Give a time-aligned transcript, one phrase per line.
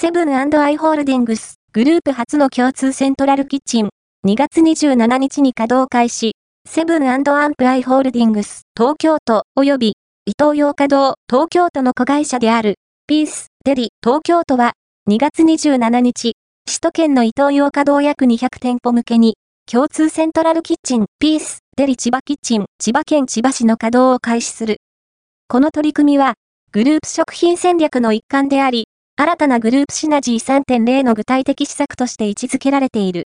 [0.00, 3.90] セブンアイ・ホールディングス、グループ初の共通セントラルキッチン、
[4.26, 9.88] 2月27日に稼働開始、セブンアンプアイ・ホールディングス、東京都、及び、
[10.24, 12.76] 伊東洋華堂、東京都の子会社である、
[13.06, 14.72] ピース、デリ、東京都は、
[15.10, 16.32] 2月27日、
[16.66, 19.34] 首都圏の伊東洋華堂約200店舗向けに、
[19.70, 24.78] 共通セントラルキッチン、ピース、デリ千葉キッチン、千葉県千葉市の稼働を開始する。
[25.46, 26.36] この取り組みは、
[26.72, 33.29] グループ食品戦略の一環であり、新たなグループシナジー3.0の具体的施策として位置づけられている。